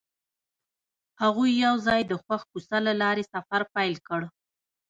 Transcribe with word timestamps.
هغوی 1.21 1.51
یوځای 1.65 2.01
د 2.05 2.11
خوښ 2.23 2.41
کوڅه 2.51 2.77
له 2.87 2.93
لارې 3.01 3.23
سفر 3.33 3.61
پیل 3.75 3.95
کړ. 4.07 4.21